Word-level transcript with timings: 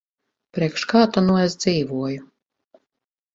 Priekš 0.57 0.85
kā 0.93 1.01
ta 1.17 1.23
nu 1.25 1.35
es 1.43 1.57
dzīvoju. 1.67 2.25